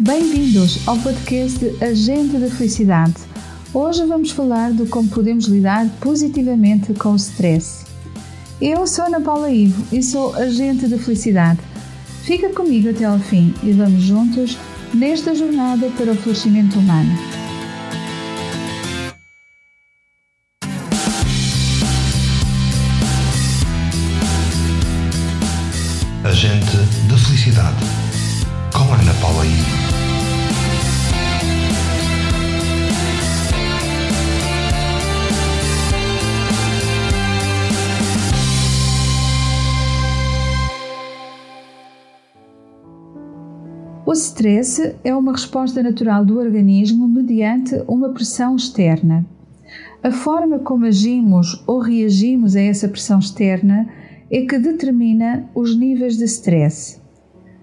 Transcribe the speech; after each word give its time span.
Bem-vindos 0.00 0.86
ao 0.86 0.96
podcast 0.96 1.58
Agente 1.82 2.38
da 2.38 2.48
Felicidade. 2.48 3.14
Hoje 3.74 4.06
vamos 4.06 4.30
falar 4.30 4.70
de 4.72 4.86
como 4.86 5.08
podemos 5.08 5.46
lidar 5.46 5.88
positivamente 6.00 6.94
com 6.94 7.14
o 7.14 7.16
stress. 7.16 7.84
Eu 8.60 8.86
sou 8.86 9.06
Ana 9.06 9.20
Paula 9.20 9.50
Ivo 9.50 9.84
e 9.90 10.00
sou 10.00 10.36
agente 10.36 10.86
da 10.86 10.96
felicidade. 10.98 11.58
Fica 12.22 12.48
comigo 12.50 12.90
até 12.90 13.06
ao 13.06 13.18
fim 13.18 13.52
e 13.60 13.72
vamos 13.72 14.02
juntos 14.02 14.56
nesta 14.94 15.34
jornada 15.34 15.88
para 15.96 16.12
o 16.12 16.14
florescimento 16.14 16.78
humano. 16.78 17.10
Agente 26.22 26.76
da 27.08 27.18
Felicidade, 27.18 27.84
O 44.08 44.12
stress 44.14 44.94
é 45.04 45.14
uma 45.14 45.32
resposta 45.32 45.82
natural 45.82 46.24
do 46.24 46.38
organismo 46.38 47.06
mediante 47.06 47.74
uma 47.86 48.08
pressão 48.08 48.56
externa. 48.56 49.26
A 50.02 50.10
forma 50.10 50.60
como 50.60 50.86
agimos 50.86 51.62
ou 51.66 51.78
reagimos 51.78 52.56
a 52.56 52.60
essa 52.62 52.88
pressão 52.88 53.18
externa 53.18 53.86
é 54.30 54.46
que 54.46 54.58
determina 54.58 55.46
os 55.54 55.76
níveis 55.76 56.16
de 56.16 56.24
stress. 56.24 56.98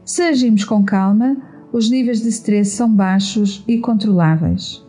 Se 0.05 0.21
agimos 0.21 0.63
com 0.63 0.83
calma, 0.83 1.35
os 1.73 1.89
níveis 1.89 2.21
de 2.21 2.29
stress 2.29 2.75
são 2.75 2.93
baixos 2.93 3.63
e 3.67 3.79
controláveis. 3.79 4.85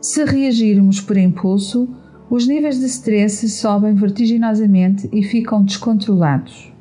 Se 0.00 0.24
reagirmos 0.24 1.00
por 1.00 1.16
impulso, 1.16 1.88
os 2.30 2.46
níveis 2.46 2.78
de 2.78 2.86
stress 2.86 3.48
sobem 3.48 3.92
vertiginosamente 3.92 5.10
e 5.12 5.24
ficam 5.24 5.64
descontrolados. 5.64 6.75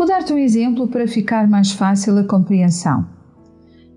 Vou 0.00 0.08
dar-te 0.08 0.32
um 0.32 0.38
exemplo 0.38 0.88
para 0.88 1.06
ficar 1.06 1.46
mais 1.46 1.72
fácil 1.72 2.16
a 2.16 2.24
compreensão. 2.24 3.06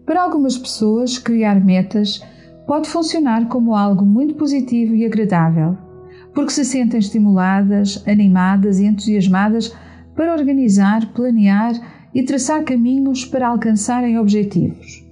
Para 0.06 0.22
algumas 0.22 0.58
pessoas, 0.58 1.18
criar 1.18 1.64
metas 1.64 2.22
pode 2.68 2.90
funcionar 2.90 3.48
como 3.48 3.74
algo 3.74 4.04
muito 4.06 4.36
positivo 4.36 4.94
e 4.94 5.06
agradável, 5.06 5.78
porque 6.36 6.52
se 6.52 6.66
sentem 6.66 7.00
estimuladas, 7.00 8.04
animadas 8.06 8.82
e 8.82 8.86
entusiasmadas 8.86 9.74
para 10.14 10.34
organizar, 10.34 11.14
planear 11.14 11.72
e 12.14 12.22
traçar 12.24 12.66
caminhos 12.66 13.24
para 13.24 13.48
alcançarem 13.48 14.20
objetivos. 14.20 15.06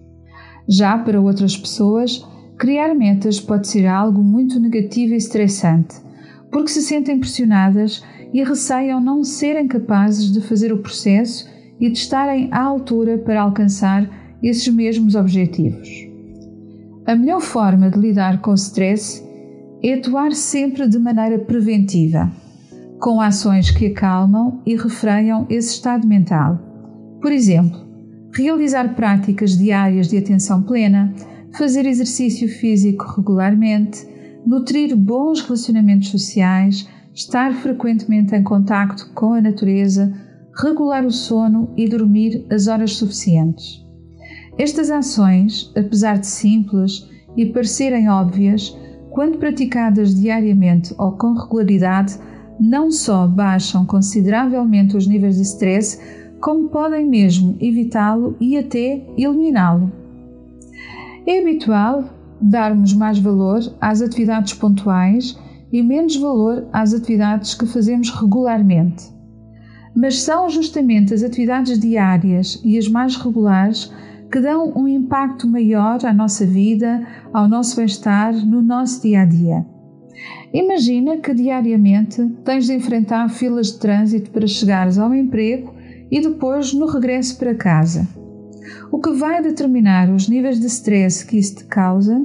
Já 0.67 0.97
para 0.97 1.21
outras 1.21 1.55
pessoas, 1.55 2.21
criar 2.57 2.93
metas 2.93 3.39
pode 3.39 3.69
ser 3.69 3.87
algo 3.87 4.21
muito 4.21 4.59
negativo 4.59 5.13
e 5.13 5.17
estressante, 5.17 5.95
porque 6.51 6.67
se 6.69 6.81
sentem 6.81 7.17
pressionadas 7.17 8.03
e 8.33 8.43
receiam 8.43 8.99
não 9.01 9.23
serem 9.23 9.67
capazes 9.67 10.31
de 10.31 10.41
fazer 10.41 10.71
o 10.71 10.77
processo 10.77 11.49
e 11.79 11.89
de 11.89 11.97
estarem 11.97 12.47
à 12.51 12.61
altura 12.61 13.17
para 13.17 13.41
alcançar 13.41 14.09
esses 14.41 14.67
mesmos 14.73 15.15
objetivos. 15.15 15.89
A 17.05 17.15
melhor 17.15 17.41
forma 17.41 17.89
de 17.89 17.99
lidar 17.99 18.41
com 18.41 18.51
o 18.51 18.55
stress 18.55 19.23
é 19.83 19.95
atuar 19.95 20.31
sempre 20.33 20.87
de 20.87 20.99
maneira 20.99 21.39
preventiva, 21.39 22.31
com 22.99 23.19
ações 23.19 23.71
que 23.71 23.87
acalmam 23.87 24.61
e 24.65 24.75
refreiam 24.75 25.47
esse 25.49 25.73
estado 25.73 26.07
mental. 26.07 26.59
Por 27.19 27.31
exemplo, 27.31 27.79
realizar 28.33 28.95
práticas 28.95 29.57
diárias 29.57 30.07
de 30.07 30.17
atenção 30.17 30.61
plena, 30.61 31.13
fazer 31.57 31.85
exercício 31.85 32.47
físico 32.47 33.05
regularmente, 33.17 34.07
nutrir 34.45 34.95
bons 34.95 35.41
relacionamentos 35.41 36.09
sociais, 36.09 36.87
estar 37.21 37.53
frequentemente 37.53 38.35
em 38.35 38.43
contacto 38.43 39.11
com 39.13 39.33
a 39.33 39.41
natureza, 39.41 40.11
regular 40.61 41.05
o 41.05 41.11
sono 41.11 41.71
e 41.77 41.87
dormir 41.87 42.45
as 42.51 42.67
horas 42.67 42.95
suficientes. 42.95 43.79
Estas 44.57 44.89
ações, 44.89 45.71
apesar 45.77 46.17
de 46.17 46.27
simples 46.27 47.07
e 47.37 47.45
parecerem 47.45 48.09
óbvias, 48.09 48.75
quando 49.11 49.37
praticadas 49.37 50.15
diariamente 50.15 50.93
ou 50.97 51.11
com 51.13 51.33
regularidade, 51.33 52.17
não 52.59 52.91
só 52.91 53.27
baixam 53.27 53.85
consideravelmente 53.85 54.97
os 54.97 55.07
níveis 55.07 55.35
de 55.35 55.43
stress, 55.43 55.99
como 56.39 56.69
podem 56.69 57.07
mesmo 57.07 57.55
evitá-lo 57.61 58.35
e 58.39 58.57
até 58.57 59.05
eliminá-lo. 59.15 59.91
É 61.27 61.39
habitual 61.39 62.03
darmos 62.41 62.93
mais 62.93 63.19
valor 63.19 63.59
às 63.79 64.01
atividades 64.01 64.53
pontuais 64.53 65.37
e 65.71 65.81
menos 65.81 66.15
valor 66.15 66.67
às 66.73 66.93
atividades 66.93 67.53
que 67.53 67.65
fazemos 67.65 68.09
regularmente. 68.09 69.05
Mas 69.95 70.21
são 70.21 70.49
justamente 70.49 71.13
as 71.13 71.23
atividades 71.23 71.79
diárias 71.79 72.61
e 72.63 72.77
as 72.77 72.87
mais 72.87 73.15
regulares 73.15 73.91
que 74.31 74.39
dão 74.39 74.71
um 74.75 74.87
impacto 74.87 75.47
maior 75.47 76.05
à 76.05 76.13
nossa 76.13 76.45
vida, 76.45 77.05
ao 77.33 77.49
nosso 77.49 77.75
bem-estar, 77.75 78.33
no 78.33 78.61
nosso 78.61 79.01
dia 79.01 79.21
a 79.21 79.25
dia. 79.25 79.65
Imagina 80.53 81.17
que 81.17 81.33
diariamente 81.33 82.25
tens 82.45 82.65
de 82.65 82.73
enfrentar 82.73 83.29
filas 83.29 83.67
de 83.67 83.79
trânsito 83.79 84.31
para 84.31 84.47
chegares 84.47 84.97
ao 84.97 85.13
emprego 85.13 85.73
e 86.09 86.21
depois 86.21 86.73
no 86.73 86.85
regresso 86.85 87.37
para 87.37 87.55
casa. 87.55 88.07
O 88.91 88.99
que 88.99 89.11
vai 89.11 89.41
determinar 89.41 90.09
os 90.09 90.27
níveis 90.27 90.59
de 90.59 90.67
stress 90.67 91.25
que 91.25 91.37
isso 91.37 91.55
te 91.55 91.63
causa 91.65 92.21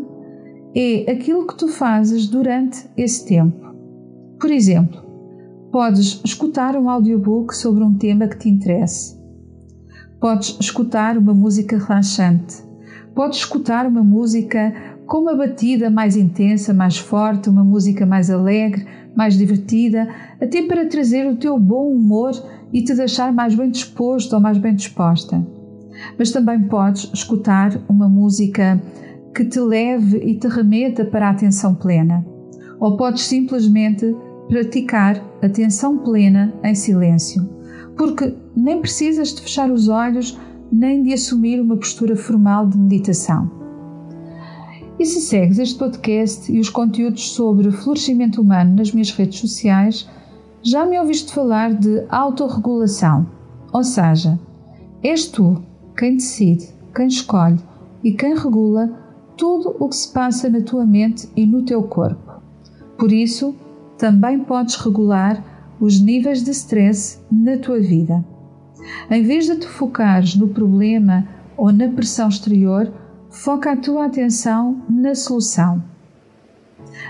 é 0.78 1.10
aquilo 1.10 1.46
que 1.46 1.56
tu 1.56 1.68
fazes 1.68 2.26
durante 2.26 2.86
esse 2.98 3.26
tempo. 3.26 3.74
Por 4.38 4.50
exemplo, 4.50 5.02
podes 5.72 6.20
escutar 6.22 6.76
um 6.76 6.90
audiobook 6.90 7.56
sobre 7.56 7.82
um 7.82 7.94
tema 7.94 8.28
que 8.28 8.38
te 8.38 8.50
interesse. 8.50 9.16
Podes 10.20 10.58
escutar 10.60 11.16
uma 11.16 11.32
música 11.32 11.78
relaxante. 11.78 12.62
Podes 13.14 13.38
escutar 13.38 13.86
uma 13.86 14.04
música 14.04 14.74
com 15.06 15.18
uma 15.18 15.34
batida 15.34 15.88
mais 15.88 16.14
intensa, 16.14 16.74
mais 16.74 16.98
forte, 16.98 17.48
uma 17.48 17.64
música 17.64 18.04
mais 18.04 18.30
alegre, 18.30 18.86
mais 19.16 19.38
divertida, 19.38 20.06
até 20.38 20.60
para 20.60 20.86
trazer 20.86 21.26
o 21.26 21.36
teu 21.36 21.58
bom 21.58 21.90
humor 21.90 22.32
e 22.70 22.84
te 22.84 22.94
deixar 22.94 23.32
mais 23.32 23.54
bem 23.54 23.70
disposto 23.70 24.34
ou 24.34 24.40
mais 24.40 24.58
bem 24.58 24.74
disposta. 24.74 25.42
Mas 26.18 26.30
também 26.30 26.64
podes 26.64 27.10
escutar 27.14 27.80
uma 27.88 28.10
música 28.10 28.78
que 29.36 29.44
te 29.44 29.60
leve 29.60 30.16
e 30.16 30.34
te 30.34 30.48
remeta 30.48 31.04
para 31.04 31.28
a 31.28 31.30
atenção 31.30 31.74
plena. 31.74 32.26
Ou 32.80 32.96
podes 32.96 33.24
simplesmente 33.24 34.16
praticar 34.48 35.22
atenção 35.42 35.98
plena 35.98 36.54
em 36.64 36.74
silêncio, 36.74 37.46
porque 37.98 38.34
nem 38.56 38.80
precisas 38.80 39.34
de 39.34 39.42
fechar 39.42 39.70
os 39.70 39.88
olhos 39.88 40.38
nem 40.72 41.02
de 41.02 41.12
assumir 41.12 41.60
uma 41.60 41.76
postura 41.76 42.16
formal 42.16 42.66
de 42.66 42.78
meditação. 42.78 43.50
E 44.98 45.04
se 45.04 45.20
segues 45.20 45.58
este 45.58 45.78
podcast 45.78 46.50
e 46.50 46.58
os 46.58 46.70
conteúdos 46.70 47.32
sobre 47.32 47.70
florescimento 47.70 48.40
humano 48.40 48.76
nas 48.76 48.90
minhas 48.90 49.10
redes 49.10 49.38
sociais, 49.38 50.08
já 50.62 50.86
me 50.86 50.98
ouviste 50.98 51.30
falar 51.32 51.74
de 51.74 52.06
autorregulação, 52.08 53.26
ou 53.70 53.84
seja, 53.84 54.40
és 55.02 55.26
tu 55.26 55.62
quem 55.94 56.16
decide, 56.16 56.68
quem 56.94 57.06
escolhe 57.06 57.58
e 58.02 58.12
quem 58.12 58.34
regula 58.34 59.05
tudo 59.36 59.76
o 59.78 59.88
que 59.88 59.96
se 59.96 60.12
passa 60.12 60.48
na 60.48 60.60
tua 60.60 60.86
mente 60.86 61.28
e 61.36 61.44
no 61.46 61.62
teu 61.62 61.82
corpo. 61.82 62.40
Por 62.98 63.12
isso, 63.12 63.54
também 63.98 64.40
podes 64.40 64.76
regular 64.76 65.74
os 65.78 66.00
níveis 66.00 66.42
de 66.42 66.50
stress 66.50 67.18
na 67.30 67.58
tua 67.58 67.78
vida. 67.78 68.24
Em 69.10 69.22
vez 69.22 69.46
de 69.46 69.56
te 69.56 69.66
focares 69.66 70.34
no 70.34 70.48
problema 70.48 71.28
ou 71.56 71.72
na 71.72 71.88
pressão 71.88 72.28
exterior, 72.28 72.92
foca 73.28 73.72
a 73.72 73.76
tua 73.76 74.06
atenção 74.06 74.82
na 74.88 75.14
solução. 75.14 75.82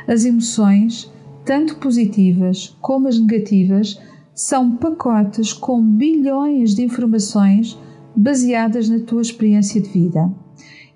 As 0.09 0.25
emoções, 0.25 1.13
tanto 1.45 1.77
positivas 1.77 2.77
como 2.81 3.07
as 3.07 3.21
negativas, 3.21 4.01
são 4.35 4.77
pacotes 4.77 5.53
com 5.53 5.81
bilhões 5.81 6.75
de 6.75 6.83
informações 6.83 7.79
baseadas 8.17 8.89
na 8.89 8.99
tua 9.01 9.23
experiência 9.23 9.81
de 9.81 9.89
vida 9.89 10.31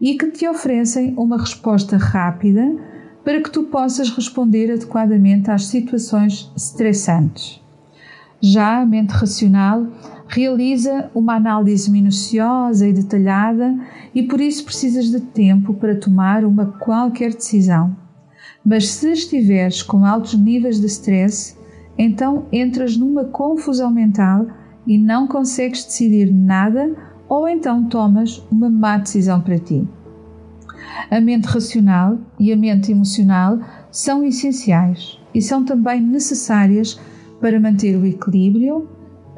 e 0.00 0.17
que 0.17 0.31
te 0.31 0.49
oferecem 0.49 1.14
uma 1.17 1.38
resposta 1.38 1.97
rápida 1.97 2.75
para 3.25 3.43
que 3.43 3.50
tu 3.50 3.64
possas 3.64 4.11
responder 4.11 4.73
adequadamente 4.73 5.50
às 5.50 5.67
situações 5.67 6.50
estressantes. 6.56 7.61
Já 8.41 8.81
a 8.81 8.87
mente 8.87 9.11
racional 9.11 9.87
realiza 10.26 11.11
uma 11.14 11.35
análise 11.35 11.91
minuciosa 11.91 12.88
e 12.88 12.93
detalhada 12.93 13.76
e 14.14 14.23
por 14.23 14.41
isso 14.41 14.64
precisas 14.64 15.11
de 15.11 15.20
tempo 15.20 15.75
para 15.75 15.94
tomar 15.94 16.44
uma 16.44 16.67
qualquer 16.79 17.35
decisão. 17.35 17.94
Mas 18.64 18.88
se 18.88 19.12
estiveres 19.12 19.82
com 19.82 20.05
altos 20.06 20.35
níveis 20.35 20.81
de 20.81 20.87
stress, 20.87 21.56
então 21.99 22.46
entras 22.50 22.96
numa 22.96 23.25
confusão 23.25 23.91
mental 23.91 24.46
e 24.87 24.96
não 24.96 25.26
consegues 25.26 25.85
decidir 25.85 26.32
nada 26.32 26.96
ou 27.31 27.49
então 27.49 27.85
tomas 27.85 28.44
uma 28.50 28.69
má 28.69 28.99
decisão 28.99 29.41
para 29.41 29.56
ti. 29.56 29.88
A 31.09 31.21
mente 31.21 31.44
racional 31.44 32.19
e 32.41 32.53
a 32.53 32.56
mente 32.56 32.91
emocional 32.91 33.61
são 33.93 34.25
essenciais 34.25 35.17
e 35.32 35.41
são 35.41 35.65
também 35.65 36.00
necessárias 36.00 37.00
para 37.41 37.61
manter 37.61 37.97
o 37.97 38.05
equilíbrio, 38.05 38.88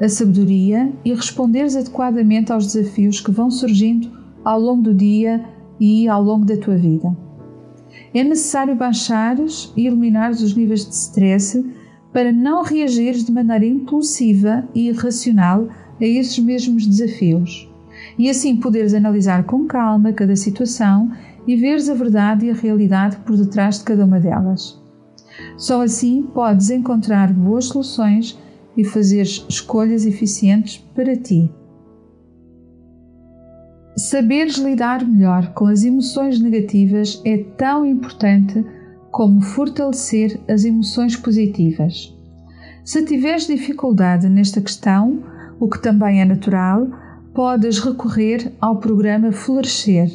a 0.01 0.09
sabedoria 0.09 0.91
e 1.05 1.13
responderes 1.13 1.75
adequadamente 1.75 2.51
aos 2.51 2.73
desafios 2.73 3.21
que 3.21 3.31
vão 3.31 3.51
surgindo 3.51 4.11
ao 4.43 4.59
longo 4.59 4.81
do 4.81 4.93
dia 4.93 5.45
e 5.79 6.07
ao 6.07 6.21
longo 6.21 6.45
da 6.45 6.57
tua 6.57 6.75
vida. 6.75 7.15
É 8.11 8.23
necessário 8.23 8.75
baixares 8.75 9.71
e 9.77 9.85
eliminares 9.85 10.41
os 10.41 10.55
níveis 10.55 10.83
de 10.83 10.95
stress 10.95 11.63
para 12.11 12.31
não 12.31 12.63
reagires 12.63 13.23
de 13.23 13.31
maneira 13.31 13.65
impulsiva 13.65 14.67
e 14.73 14.89
irracional 14.89 15.67
a 16.01 16.05
esses 16.05 16.39
mesmos 16.39 16.87
desafios 16.87 17.71
e 18.17 18.29
assim 18.29 18.55
poderes 18.55 18.93
analisar 18.93 19.43
com 19.43 19.65
calma 19.65 20.13
cada 20.13 20.35
situação 20.35 21.11
e 21.47 21.55
veres 21.55 21.89
a 21.89 21.93
verdade 21.93 22.45
e 22.45 22.51
a 22.51 22.53
realidade 22.53 23.17
por 23.17 23.35
detrás 23.35 23.79
de 23.79 23.85
cada 23.85 24.05
uma 24.05 24.19
delas. 24.19 24.81
Só 25.57 25.81
assim 25.81 26.23
podes 26.23 26.69
encontrar 26.69 27.33
boas 27.33 27.65
soluções 27.65 28.39
e 28.77 28.83
fazer 28.83 29.21
escolhas 29.21 30.05
eficientes 30.05 30.77
para 30.95 31.15
ti. 31.15 31.49
Saberes 33.95 34.57
lidar 34.57 35.07
melhor 35.07 35.53
com 35.53 35.67
as 35.67 35.83
emoções 35.83 36.39
negativas 36.39 37.21
é 37.23 37.37
tão 37.37 37.85
importante 37.85 38.65
como 39.11 39.41
fortalecer 39.41 40.39
as 40.49 40.65
emoções 40.65 41.15
positivas. 41.15 42.11
Se 42.83 43.05
tiveres 43.05 43.45
dificuldade 43.45 44.27
nesta 44.27 44.59
questão, 44.59 45.23
o 45.59 45.69
que 45.69 45.79
também 45.79 46.21
é 46.21 46.25
natural, 46.25 46.87
podes 47.33 47.79
recorrer 47.79 48.53
ao 48.61 48.77
programa 48.77 49.31
Florescer, 49.31 50.09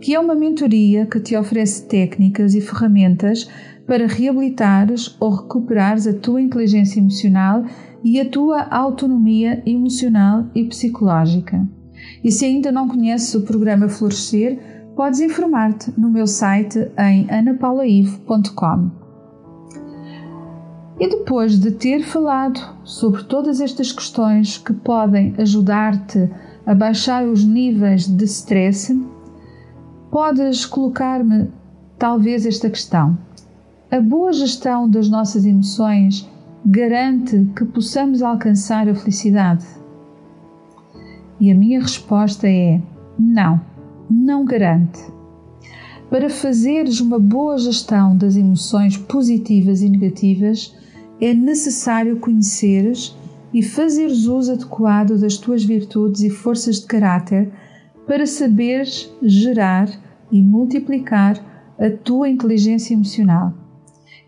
que 0.00 0.14
é 0.14 0.20
uma 0.20 0.34
mentoria 0.34 1.06
que 1.06 1.20
te 1.20 1.36
oferece 1.36 1.86
técnicas 1.86 2.54
e 2.54 2.60
ferramentas 2.60 3.48
para 3.86 4.06
reabilitares 4.06 5.14
ou 5.20 5.30
recuperares 5.30 6.06
a 6.06 6.14
tua 6.14 6.40
inteligência 6.40 7.00
emocional 7.00 7.64
e 8.02 8.18
a 8.18 8.28
tua 8.28 8.62
autonomia 8.62 9.62
emocional 9.66 10.46
e 10.54 10.64
psicológica. 10.64 11.66
E 12.22 12.30
se 12.30 12.44
ainda 12.44 12.72
não 12.72 12.88
conheces 12.88 13.34
o 13.34 13.42
programa 13.42 13.88
Florescer, 13.88 14.58
podes 14.96 15.20
informar-te 15.20 15.92
no 15.98 16.10
meu 16.10 16.26
site 16.26 16.90
em 16.98 17.30
anapaulaivo.com. 17.30 18.90
E 20.98 21.08
depois 21.08 21.58
de 21.58 21.72
ter 21.72 22.02
falado 22.02 22.60
sobre 22.84 23.24
todas 23.24 23.60
estas 23.60 23.90
questões 23.90 24.58
que 24.58 24.72
podem 24.72 25.34
ajudar-te 25.38 26.30
a 26.66 26.74
baixar 26.74 27.26
os 27.26 27.44
níveis 27.44 28.06
de 28.06 28.24
stress, 28.24 28.98
podes 30.10 30.64
colocar-me 30.64 31.48
talvez 31.98 32.46
esta 32.46 32.70
questão: 32.70 33.18
a 33.90 34.00
boa 34.00 34.32
gestão 34.32 34.88
das 34.88 35.08
nossas 35.08 35.44
emoções 35.44 36.28
garante 36.64 37.46
que 37.54 37.64
possamos 37.64 38.22
alcançar 38.22 38.88
a 38.88 38.94
felicidade? 38.94 39.66
E 41.38 41.50
a 41.50 41.54
minha 41.54 41.80
resposta 41.80 42.48
é: 42.48 42.80
não, 43.18 43.60
não 44.10 44.44
garante. 44.44 45.00
Para 46.08 46.30
fazeres 46.30 47.00
uma 47.00 47.18
boa 47.18 47.58
gestão 47.58 48.16
das 48.16 48.36
emoções 48.36 48.96
positivas 48.96 49.82
e 49.82 49.88
negativas, 49.88 50.74
é 51.20 51.34
necessário 51.34 52.18
conheceres 52.20 53.16
e 53.54 53.62
fazeres 53.62 54.26
uso 54.26 54.52
adequado 54.52 55.16
das 55.16 55.38
tuas 55.38 55.64
virtudes 55.64 56.22
e 56.22 56.28
forças 56.28 56.80
de 56.80 56.86
caráter 56.86 57.52
para 58.04 58.26
saberes 58.26 59.08
gerar 59.22 59.88
e 60.30 60.42
multiplicar 60.42 61.38
a 61.78 61.88
tua 61.88 62.28
inteligência 62.28 62.94
emocional. 62.94 63.54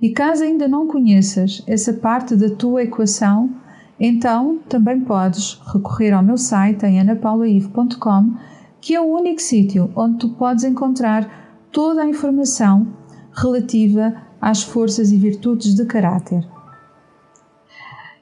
E 0.00 0.10
caso 0.10 0.44
ainda 0.44 0.68
não 0.68 0.86
conheças 0.86 1.62
essa 1.66 1.92
parte 1.92 2.36
da 2.36 2.50
tua 2.50 2.84
equação, 2.84 3.50
então 3.98 4.60
também 4.68 5.00
podes 5.00 5.60
recorrer 5.72 6.12
ao 6.12 6.22
meu 6.22 6.36
site 6.36 6.84
em 6.86 7.00
anapaulaive.com, 7.00 8.34
que 8.80 8.94
é 8.94 9.00
o 9.00 9.12
único 9.12 9.42
sítio 9.42 9.90
onde 9.96 10.18
tu 10.18 10.28
podes 10.30 10.62
encontrar 10.62 11.66
toda 11.72 12.02
a 12.02 12.08
informação 12.08 12.86
relativa 13.32 14.14
às 14.40 14.62
forças 14.62 15.10
e 15.10 15.16
virtudes 15.16 15.74
de 15.74 15.84
caráter. 15.84 16.55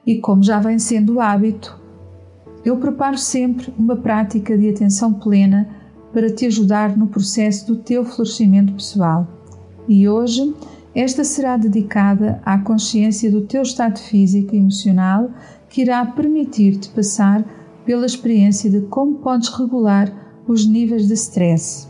E 0.05 0.19
como 0.19 0.43
já 0.43 0.59
vem 0.59 0.77
sendo 0.77 1.15
o 1.15 1.19
hábito, 1.19 1.79
eu 2.63 2.77
preparo 2.77 3.17
sempre 3.17 3.73
uma 3.77 3.95
prática 3.95 4.57
de 4.57 4.69
atenção 4.69 5.13
plena 5.13 5.67
para 6.13 6.33
te 6.33 6.45
ajudar 6.45 6.95
no 6.95 7.07
processo 7.07 7.67
do 7.67 7.77
teu 7.77 8.05
florescimento 8.05 8.73
pessoal. 8.73 9.27
E 9.87 10.07
hoje, 10.07 10.53
esta 10.95 11.23
será 11.23 11.57
dedicada 11.57 12.41
à 12.45 12.57
consciência 12.57 13.29
do 13.29 13.41
teu 13.41 13.61
estado 13.61 13.99
físico 13.99 14.55
e 14.55 14.57
emocional, 14.57 15.29
que 15.69 15.81
irá 15.81 16.05
permitir-te 16.05 16.89
passar 16.89 17.43
pela 17.85 18.05
experiência 18.05 18.69
de 18.69 18.81
como 18.81 19.15
podes 19.15 19.49
regular 19.49 20.11
os 20.47 20.65
níveis 20.65 21.07
de 21.07 21.13
stress. 21.13 21.87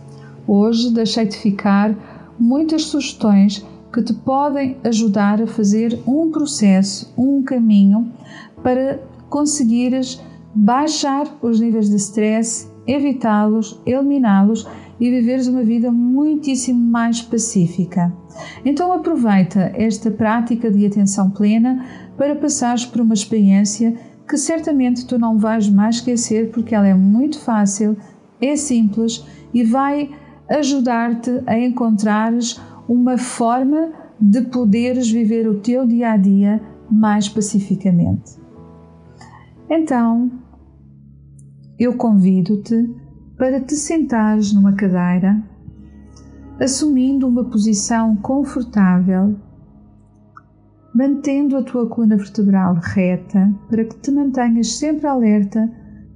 Hoje 0.48 0.92
deixei-te 0.92 1.38
ficar 1.38 1.96
muitas 2.40 2.84
sugestões 2.84 3.66
que 3.96 4.04
te 4.04 4.14
podem 4.14 4.76
ajudar 4.84 5.42
a 5.42 5.48
fazer 5.48 5.98
um 6.06 6.30
processo, 6.30 7.14
um 7.18 7.42
caminho 7.42 8.12
para 8.62 9.00
conseguires 9.30 10.22
baixar 10.54 11.26
os 11.42 11.62
níveis 11.62 11.90
de 11.90 11.96
stress, 11.96 12.70
evitá-los, 12.86 13.82
eliminá-los 13.86 14.68
e 15.00 15.10
viveres 15.10 15.48
uma 15.48 15.64
vida 15.64 15.90
muitíssimo 15.92 16.78
mais 16.78 17.22
pacífica. 17.22 18.12
Então 18.66 18.92
aproveita 18.92 19.72
esta 19.74 20.12
prática 20.12 20.70
de 20.70 20.86
atenção 20.86 21.30
plena 21.30 21.86
para 22.18 22.36
passares 22.36 22.86
por 22.86 23.00
uma 23.00 23.14
experiência 23.14 23.96
que 24.28 24.36
certamente 24.36 25.06
tu 25.06 25.18
não 25.18 25.38
vais 25.38 25.70
mais 25.70 25.96
esquecer 25.96 26.52
porque 26.52 26.76
ela 26.76 26.88
é 26.88 26.94
muito 26.94 27.40
fácil, 27.40 27.96
é 28.42 28.58
simples 28.58 29.26
e 29.54 29.64
vai 29.64 30.10
ajudar-te 30.50 31.42
a 31.48 31.58
encontrares 31.58 32.60
uma 32.88 33.18
forma 33.18 33.92
de 34.20 34.42
poderes 34.42 35.10
viver 35.10 35.48
o 35.48 35.60
teu 35.60 35.86
dia 35.86 36.12
a 36.12 36.18
dia 36.18 36.62
mais 36.90 37.28
pacificamente. 37.28 38.40
Então, 39.70 40.32
eu 41.78 41.96
convido-te 41.98 42.90
para 43.38 43.60
te 43.60 43.76
sentares 43.76 44.54
numa 44.54 44.74
cadeira, 44.74 45.44
assumindo 46.60 47.28
uma 47.28 47.44
posição 47.44 48.16
confortável, 48.16 49.36
mantendo 50.94 51.58
a 51.58 51.64
tua 51.64 51.88
coluna 51.88 52.16
vertebral 52.16 52.76
reta 52.82 53.54
para 53.70 53.84
que 53.84 54.00
te 54.00 54.12
mantenhas 54.12 54.78
sempre 54.78 55.06
alerta 55.08 55.70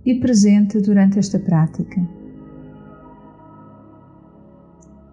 e 0.05 0.15
presente 0.19 0.79
durante 0.79 1.19
esta 1.19 1.37
prática. 1.37 2.18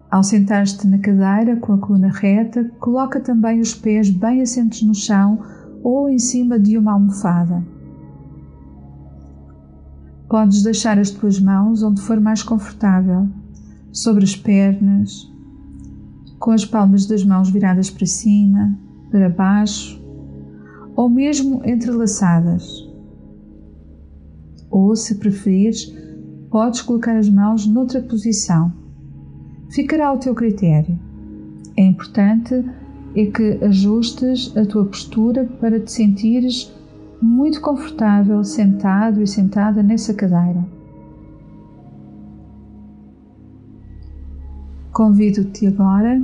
Ao 0.09 0.23
sentar-te 0.23 0.87
na 0.87 0.99
cadeira 0.99 1.57
com 1.57 1.73
a 1.73 1.77
coluna 1.77 2.09
reta, 2.09 2.63
coloca 2.79 3.19
também 3.19 3.59
os 3.59 3.73
pés 3.73 4.09
bem 4.09 4.41
assentos 4.41 4.81
no 4.81 4.95
chão 4.95 5.39
ou 5.83 6.07
em 6.07 6.17
cima 6.17 6.57
de 6.57 6.77
uma 6.77 6.93
almofada. 6.93 7.61
Podes 10.29 10.63
deixar 10.63 10.97
as 10.97 11.11
tuas 11.11 11.41
mãos 11.41 11.83
onde 11.83 12.01
for 12.01 12.21
mais 12.21 12.41
confortável, 12.41 13.27
sobre 13.91 14.23
as 14.23 14.35
pernas, 14.35 15.29
com 16.39 16.51
as 16.51 16.63
palmas 16.63 17.05
das 17.05 17.25
mãos 17.25 17.49
viradas 17.49 17.89
para 17.89 18.05
cima, 18.05 18.77
para 19.11 19.29
baixo 19.29 20.01
ou 20.95 21.09
mesmo 21.09 21.61
entrelaçadas. 21.65 22.65
Ou, 24.69 24.95
se 24.95 25.15
preferires, 25.15 25.93
podes 26.49 26.81
colocar 26.81 27.17
as 27.17 27.29
mãos 27.29 27.65
noutra 27.67 28.01
posição 28.01 28.86
ficará 29.69 30.07
ao 30.07 30.17
teu 30.17 30.33
critério. 30.33 30.97
É 31.75 31.83
importante 31.83 32.65
é 33.15 33.25
que 33.25 33.63
ajustes 33.63 34.55
a 34.55 34.65
tua 34.65 34.85
postura 34.85 35.45
para 35.59 35.79
te 35.79 35.91
sentires 35.91 36.71
muito 37.21 37.59
confortável 37.61 38.43
sentado 38.43 39.21
e 39.21 39.27
sentada 39.27 39.81
nessa 39.81 40.13
cadeira. 40.13 40.63
Convido-te 44.91 45.67
agora 45.67 46.23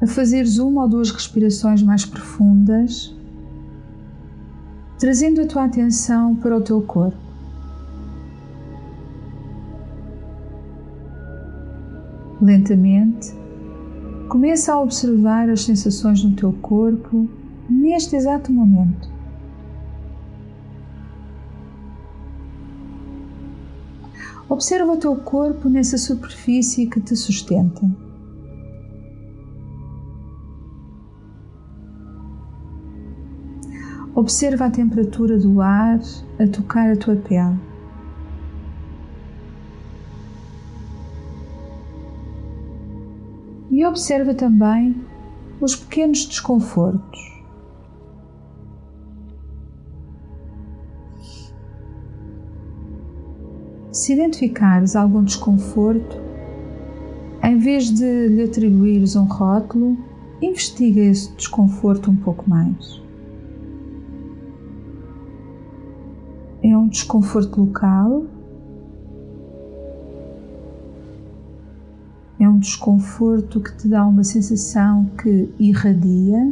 a 0.00 0.06
fazeres 0.06 0.58
uma 0.58 0.82
ou 0.82 0.88
duas 0.88 1.10
respirações 1.10 1.82
mais 1.82 2.04
profundas, 2.06 3.14
trazendo 4.98 5.42
a 5.42 5.46
tua 5.46 5.64
atenção 5.64 6.34
para 6.36 6.56
o 6.56 6.60
teu 6.60 6.80
corpo. 6.80 7.29
Lentamente, 12.50 13.32
começa 14.28 14.72
a 14.72 14.80
observar 14.80 15.48
as 15.48 15.62
sensações 15.62 16.24
no 16.24 16.34
teu 16.34 16.52
corpo 16.54 17.30
neste 17.68 18.16
exato 18.16 18.52
momento. 18.52 19.08
Observa 24.48 24.94
o 24.94 24.96
teu 24.96 25.14
corpo 25.14 25.68
nessa 25.68 25.96
superfície 25.96 26.88
que 26.88 27.00
te 27.00 27.14
sustenta. 27.14 27.88
Observa 34.12 34.64
a 34.64 34.70
temperatura 34.70 35.38
do 35.38 35.60
ar 35.60 36.00
a 36.36 36.48
tocar 36.48 36.90
a 36.90 36.96
tua 36.96 37.14
pele. 37.14 37.69
E 43.80 43.86
observa 43.86 44.34
também 44.34 44.94
os 45.58 45.74
pequenos 45.74 46.26
desconfortos. 46.26 47.18
Se 53.90 54.12
identificares 54.12 54.94
algum 54.94 55.24
desconforto, 55.24 56.20
em 57.42 57.56
vez 57.56 57.90
de 57.90 58.28
lhe 58.28 58.42
atribuires 58.42 59.16
um 59.16 59.24
rótulo, 59.24 59.96
investiga 60.42 61.00
esse 61.00 61.32
desconforto 61.32 62.10
um 62.10 62.16
pouco 62.16 62.50
mais. 62.50 63.02
É 66.62 66.76
um 66.76 66.86
desconforto 66.86 67.62
local? 67.62 68.26
É 72.40 72.48
um 72.48 72.58
desconforto 72.58 73.60
que 73.60 73.76
te 73.76 73.86
dá 73.86 74.06
uma 74.06 74.24
sensação 74.24 75.04
que 75.22 75.52
irradia? 75.58 76.50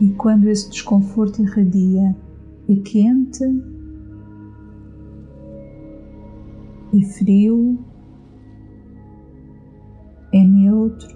E 0.00 0.10
quando 0.10 0.46
esse 0.46 0.70
desconforto 0.70 1.42
irradia, 1.42 2.14
é 2.68 2.76
quente, 2.76 3.42
é 6.94 7.04
frio, 7.18 7.76
é 10.32 10.44
neutro. 10.44 11.08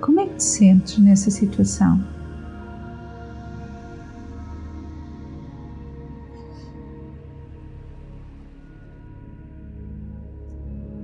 Como 0.00 0.18
é 0.18 0.26
que 0.26 0.34
te 0.34 0.42
sentes 0.42 0.98
nessa 0.98 1.30
situação? 1.30 2.15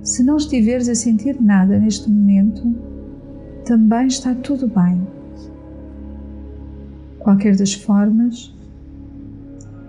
Se 0.03 0.21
não 0.21 0.35
estiveres 0.35 0.89
a 0.89 0.95
sentir 0.95 1.41
nada 1.41 1.79
neste 1.79 2.11
momento, 2.11 2.75
também 3.65 4.07
está 4.07 4.35
tudo 4.35 4.67
bem. 4.67 5.01
Qualquer 7.19 7.55
das 7.55 7.73
formas, 7.73 8.53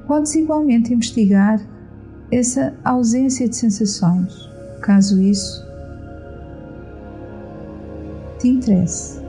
podes 0.06 0.36
igualmente 0.36 0.94
investigar 0.94 1.60
essa 2.30 2.72
ausência 2.84 3.48
de 3.48 3.56
sensações, 3.56 4.32
caso 4.80 5.20
isso 5.20 5.64
te 8.38 8.48
interesse. 8.48 9.20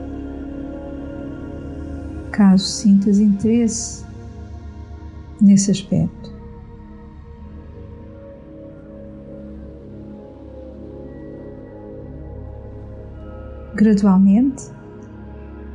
Caso 2.30 2.64
sintas 2.64 3.18
interesse 3.18 4.04
nesse 5.40 5.72
aspecto. 5.72 6.15
Gradualmente, 13.76 14.70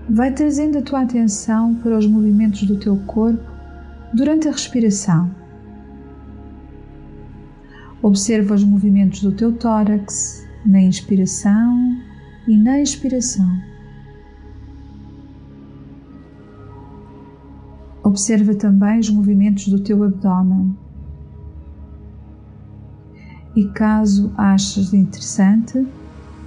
vai 0.10 0.34
trazendo 0.34 0.80
a 0.80 0.82
tua 0.82 1.02
atenção 1.02 1.76
para 1.76 2.00
os 2.00 2.08
movimentos 2.08 2.64
do 2.64 2.80
teu 2.80 2.98
corpo 3.06 3.44
durante 4.12 4.48
a 4.48 4.52
respiração. 4.52 5.30
Observa 8.02 8.56
os 8.56 8.64
movimentos 8.64 9.22
do 9.22 9.32
teu 9.32 9.54
tórax 9.56 10.44
na 10.66 10.82
inspiração 10.82 11.96
e 12.48 12.58
na 12.58 12.82
expiração. 12.82 13.48
Observa 18.04 18.56
também 18.56 18.98
os 18.98 19.12
movimentos 19.12 19.68
do 19.68 19.80
teu 19.80 20.04
abdômen. 20.04 20.76
E 23.56 23.68
caso 23.68 24.34
aches 24.38 24.92
interessante, 24.92 25.86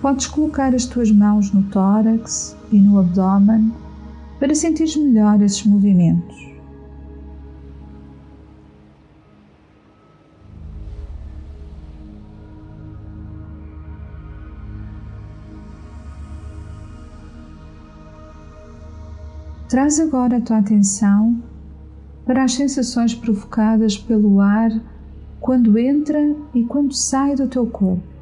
Podes 0.05 0.27
colocar 0.27 0.75
as 0.75 0.85
tuas 0.85 1.11
mãos 1.11 1.51
no 1.51 1.63
tórax 1.71 2.55
e 2.71 2.79
no 2.79 2.99
abdômen 2.99 3.73
para 4.39 4.55
sentir 4.55 4.99
melhor 4.99 5.41
esses 5.41 5.65
movimentos. 5.65 6.37
Traz 19.71 19.99
agora 19.99 20.37
a 20.37 20.41
tua 20.43 20.59
atenção 20.59 21.43
para 22.27 22.45
as 22.45 22.53
sensações 22.53 23.15
provocadas 23.15 23.97
pelo 23.97 24.39
ar 24.43 24.71
quando 25.41 25.79
entra 25.79 26.37
e 26.55 26.63
quando 26.63 26.93
sai 26.93 27.35
do 27.35 27.49
teu 27.49 27.67
corpo. 27.67 28.14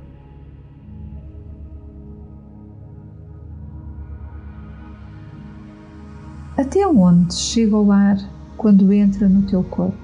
Até 6.72 6.86
onde 6.86 7.34
chega 7.34 7.76
o 7.76 7.92
ar 7.92 8.16
quando 8.56 8.94
entra 8.94 9.28
no 9.28 9.42
teu 9.42 9.62
corpo? 9.62 9.94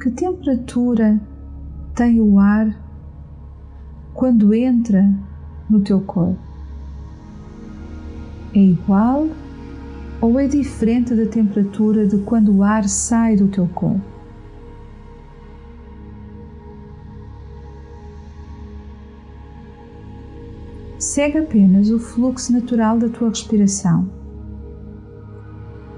Que 0.00 0.10
temperatura 0.10 1.20
tem 1.94 2.18
o 2.18 2.38
ar 2.38 2.74
quando 4.14 4.54
entra 4.54 5.06
no 5.68 5.80
teu 5.80 6.00
corpo? 6.00 6.40
É 8.54 8.60
igual 8.60 9.28
ou 10.18 10.40
é 10.40 10.48
diferente 10.48 11.14
da 11.14 11.26
temperatura 11.26 12.06
de 12.06 12.16
quando 12.22 12.56
o 12.56 12.62
ar 12.62 12.88
sai 12.88 13.36
do 13.36 13.48
teu 13.48 13.68
corpo? 13.68 14.11
Segue 21.12 21.36
apenas 21.36 21.90
o 21.90 21.98
fluxo 21.98 22.54
natural 22.54 22.98
da 22.98 23.06
tua 23.06 23.28
respiração. 23.28 24.08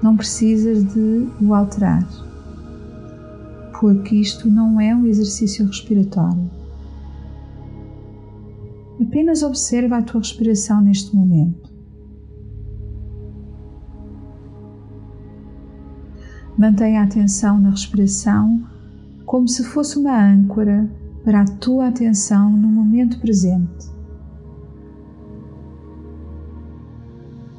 Não 0.03 0.17
precisas 0.17 0.83
de 0.83 1.29
o 1.41 1.53
alterar, 1.53 2.05
porque 3.79 4.13
isto 4.17 4.49
não 4.51 4.77
é 4.77 4.93
um 4.93 5.05
exercício 5.05 5.65
respiratório. 5.65 6.51
Apenas 9.01 9.41
observa 9.41 9.99
a 9.99 10.01
tua 10.01 10.19
respiração 10.19 10.81
neste 10.81 11.15
momento. 11.15 11.73
Mantenha 16.57 16.99
a 16.99 17.05
atenção 17.05 17.57
na 17.57 17.69
respiração 17.69 18.67
como 19.25 19.47
se 19.47 19.63
fosse 19.63 19.97
uma 19.97 20.21
âncora 20.21 20.91
para 21.23 21.43
a 21.43 21.45
tua 21.45 21.87
atenção 21.87 22.51
no 22.51 22.67
momento 22.67 23.17
presente. 23.21 23.94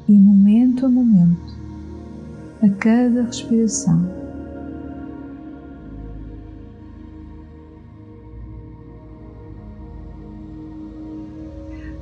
E 0.07 0.17
momento 0.17 0.85
a 0.85 0.89
momento, 0.89 1.57
a 2.61 2.69
cada 2.69 3.23
respiração. 3.23 4.01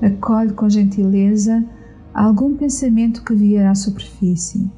Acolhe 0.01 0.53
com 0.53 0.69
gentileza 0.69 1.65
algum 2.13 2.55
pensamento 2.55 3.23
que 3.23 3.33
vier 3.33 3.65
à 3.65 3.73
superfície. 3.73 4.69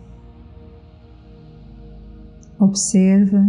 Observa 2.58 3.46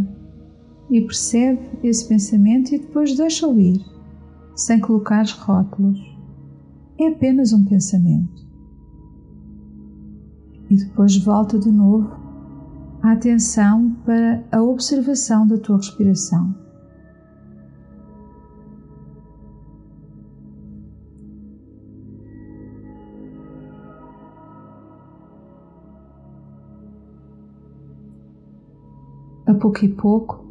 e 0.91 1.01
percebe 1.03 1.61
esse 1.85 2.09
pensamento 2.09 2.75
e 2.75 2.79
depois 2.79 3.17
deixa-o 3.17 3.59
ir, 3.61 3.81
sem 4.57 4.81
colocar 4.81 5.25
rótulos. 5.25 6.01
É 6.99 7.09
apenas 7.09 7.53
um 7.53 7.65
pensamento 7.65 8.38
e 10.71 10.77
depois 10.77 11.17
volta 11.17 11.59
de 11.59 11.71
novo 11.71 12.11
a 13.03 13.13
atenção 13.13 13.97
para 14.05 14.45
a 14.51 14.63
observação 14.63 15.47
da 15.47 15.57
tua 15.57 15.77
respiração. 15.77 16.55
A 29.47 29.55
pouco 29.55 29.85
e 29.85 29.89
pouco, 29.89 30.45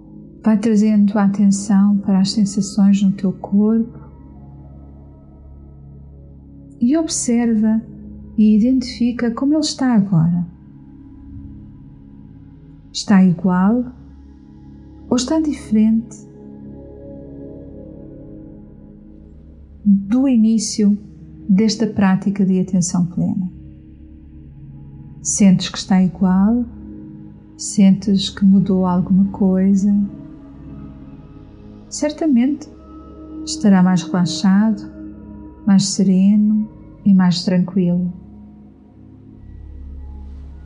vai 0.43 0.57
trazendo 0.57 1.17
a 1.19 1.25
atenção 1.25 1.97
para 1.99 2.19
as 2.19 2.31
sensações 2.31 3.03
no 3.03 3.11
teu 3.11 3.31
corpo, 3.33 3.99
e 6.79 6.95
observa 6.97 7.81
e 8.37 8.55
identifica 8.55 9.31
como 9.31 9.53
ele 9.53 9.61
está 9.61 9.93
agora. 9.93 10.45
Está 12.93 13.23
igual 13.23 13.85
ou 15.09 15.17
está 15.17 15.39
diferente 15.39 16.27
do 19.83 20.27
início 20.27 20.97
desta 21.49 21.87
prática 21.87 22.45
de 22.45 22.59
atenção 22.59 23.05
plena? 23.07 23.51
Sentes 25.21 25.69
que 25.69 25.77
está 25.77 26.01
igual? 26.03 26.65
Sentes 27.57 28.29
que 28.29 28.45
mudou 28.45 28.85
alguma 28.85 29.25
coisa? 29.31 29.93
Certamente 31.89 32.69
estará 33.45 33.81
mais 33.81 34.03
relaxado, 34.03 34.91
mais 35.65 35.87
sereno 35.87 36.69
e 37.05 37.13
mais 37.13 37.43
tranquilo. 37.43 38.26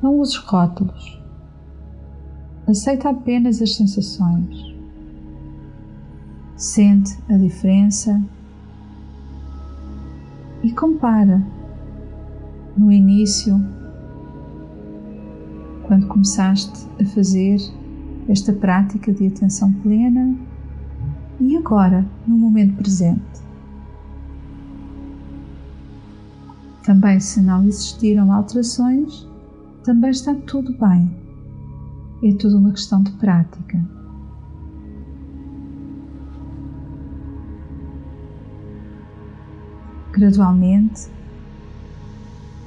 Não 0.02 0.18
uses 0.20 0.36
rótulos. 0.38 1.22
Aceita 2.68 3.10
apenas 3.10 3.62
as 3.62 3.76
sensações. 3.76 4.76
Sente 6.56 7.18
a 7.30 7.38
diferença 7.38 8.22
e 10.64 10.72
compara 10.72 11.42
no 12.78 12.92
início, 12.92 13.60
quando 15.84 16.08
começaste 16.08 16.88
a 17.00 17.06
fazer 17.06 17.58
esta 18.30 18.54
prática 18.54 19.12
de 19.12 19.28
atenção 19.28 19.74
plena 19.74 20.36
e 21.40 21.58
agora, 21.58 22.06
no 22.26 22.38
momento 22.38 22.76
presente. 22.78 23.22
Também, 26.84 27.20
se 27.20 27.42
não 27.42 27.64
existiram 27.66 28.32
alterações, 28.32 29.28
também 29.84 30.12
está 30.12 30.36
tudo 30.36 30.74
bem. 30.78 31.10
É 32.24 32.34
tudo 32.36 32.58
uma 32.58 32.72
questão 32.72 33.02
de 33.02 33.12
prática. 33.14 33.84
Gradualmente, 40.12 41.10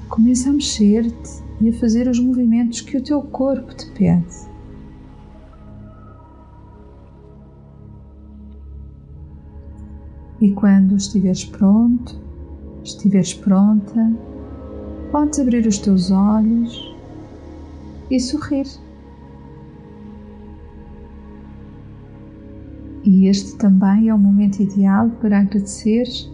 começa 0.08 0.50
a 0.50 0.52
mexer-te 0.52 1.44
e 1.60 1.68
a 1.68 1.72
fazer 1.74 2.08
os 2.08 2.18
movimentos 2.18 2.80
que 2.80 2.96
o 2.96 3.02
teu 3.02 3.22
corpo 3.22 3.74
te 3.74 3.90
pede. 3.92 4.52
E 10.40 10.52
quando 10.52 10.96
estiveres 10.96 11.44
pronto, 11.44 12.20
estiveres 12.82 13.32
pronta, 13.34 14.12
podes 15.12 15.38
abrir 15.38 15.66
os 15.66 15.78
teus 15.78 16.10
olhos 16.10 16.93
e 18.10 18.20
sorrir. 18.20 18.66
E 23.04 23.26
este 23.26 23.56
também 23.58 24.08
é 24.08 24.14
o 24.14 24.18
momento 24.18 24.60
ideal 24.60 25.10
para 25.20 25.40
agradeceres 25.40 26.30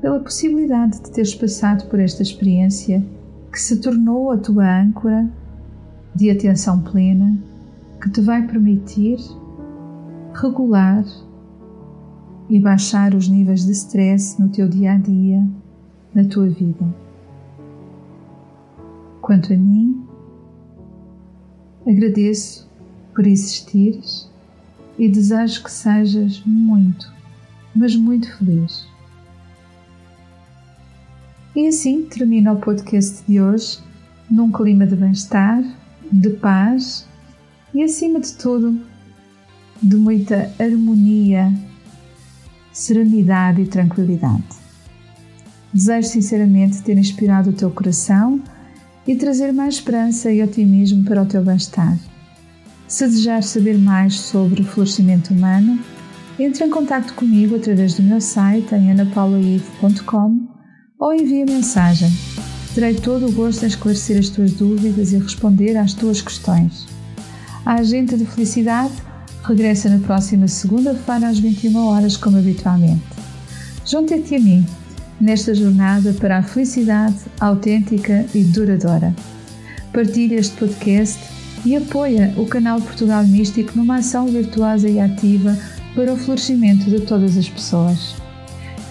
pela 0.00 0.18
possibilidade 0.20 1.00
de 1.00 1.10
teres 1.10 1.34
passado 1.34 1.88
por 1.88 2.00
esta 2.00 2.22
experiência 2.22 3.04
que 3.52 3.60
se 3.60 3.80
tornou 3.80 4.30
a 4.30 4.38
tua 4.38 4.82
âncora 4.82 5.30
de 6.14 6.30
atenção 6.30 6.80
plena 6.80 7.38
que 8.00 8.10
te 8.10 8.20
vai 8.20 8.46
permitir 8.46 9.18
regular 10.34 11.04
e 12.48 12.58
baixar 12.58 13.14
os 13.14 13.28
níveis 13.28 13.64
de 13.64 13.72
stress 13.72 14.40
no 14.40 14.48
teu 14.48 14.68
dia 14.68 14.92
a 14.92 14.96
dia, 14.96 15.46
na 16.14 16.24
tua 16.24 16.48
vida. 16.48 16.84
Quanto 19.20 19.52
a 19.52 19.56
mim, 19.56 20.02
agradeço 21.90 22.68
por 23.14 23.26
existires 23.26 24.28
e 24.98 25.08
desejo 25.08 25.64
que 25.64 25.70
sejas 25.70 26.42
muito, 26.46 27.12
mas 27.74 27.96
muito 27.96 28.32
feliz. 28.36 28.86
E 31.54 31.66
assim 31.66 32.02
termina 32.02 32.52
o 32.52 32.60
podcast 32.60 33.22
de 33.26 33.40
hoje 33.40 33.78
num 34.30 34.52
clima 34.52 34.86
de 34.86 34.94
bem-estar, 34.94 35.62
de 36.12 36.30
paz 36.30 37.06
e, 37.74 37.82
acima 37.82 38.20
de 38.20 38.32
tudo, 38.34 38.80
de 39.82 39.96
muita 39.96 40.52
harmonia 40.58 41.52
serenidade 42.72 43.62
e 43.62 43.66
tranquilidade. 43.66 44.44
Desejo 45.72 46.08
sinceramente 46.08 46.82
ter 46.82 46.96
inspirado 46.96 47.50
o 47.50 47.52
teu 47.52 47.70
coração 47.70 48.40
e 49.10 49.16
trazer 49.16 49.52
mais 49.52 49.74
esperança 49.74 50.30
e 50.30 50.40
otimismo 50.40 51.02
para 51.02 51.20
o 51.20 51.26
teu 51.26 51.42
bem-estar. 51.42 51.98
Se 52.86 53.08
desejares 53.08 53.46
saber 53.46 53.76
mais 53.76 54.14
sobre 54.14 54.62
o 54.62 54.64
florescimento 54.64 55.34
humano, 55.34 55.80
entre 56.38 56.64
em 56.64 56.70
contato 56.70 57.14
comigo 57.14 57.56
através 57.56 57.94
do 57.94 58.04
meu 58.04 58.20
site 58.20 58.72
em 58.72 58.92
anapaulaive.com 58.92 60.48
ou 60.96 61.12
envia 61.12 61.44
mensagem. 61.44 62.08
Terei 62.72 62.94
todo 62.94 63.26
o 63.26 63.32
gosto 63.32 63.64
em 63.64 63.66
esclarecer 63.66 64.16
as 64.16 64.28
tuas 64.28 64.52
dúvidas 64.52 65.12
e 65.12 65.18
responder 65.18 65.76
às 65.76 65.92
tuas 65.92 66.22
questões. 66.22 66.86
A 67.66 67.80
Agente 67.80 68.16
de 68.16 68.24
Felicidade 68.24 68.94
regressa 69.42 69.88
na 69.88 69.98
próxima 70.06 70.46
segunda-feira 70.46 71.26
às 71.26 71.40
21 71.40 71.76
horas, 71.84 72.16
como 72.16 72.38
habitualmente. 72.38 73.02
Junte-te 73.84 74.36
a 74.36 74.40
mim 74.40 74.64
nesta 75.20 75.54
jornada 75.54 76.12
para 76.14 76.38
a 76.38 76.42
felicidade 76.42 77.16
autêntica 77.38 78.24
e 78.34 78.42
duradoura. 78.44 79.14
Partilha 79.92 80.36
este 80.36 80.56
podcast 80.56 81.18
e 81.64 81.76
apoia 81.76 82.32
o 82.36 82.46
canal 82.46 82.80
Portugal 82.80 83.24
Místico 83.24 83.72
numa 83.76 83.96
ação 83.96 84.26
virtuosa 84.26 84.88
e 84.88 84.98
ativa 84.98 85.56
para 85.94 86.12
o 86.12 86.16
florescimento 86.16 86.84
de 86.84 87.00
todas 87.00 87.36
as 87.36 87.48
pessoas. 87.48 88.14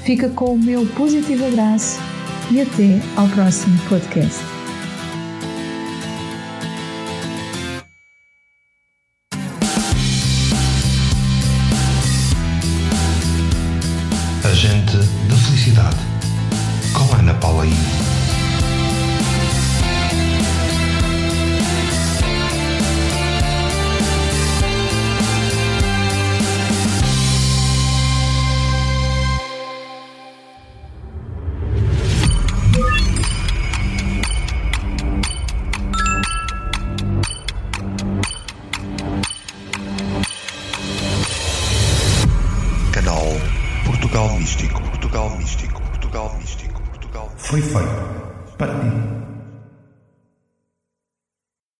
Fica 0.03 0.29
com 0.29 0.53
o 0.53 0.59
meu 0.59 0.85
positivo 0.87 1.45
abraço 1.45 1.99
e 2.51 2.61
até 2.61 2.99
ao 3.15 3.27
próximo 3.29 3.77
podcast. 3.87 4.58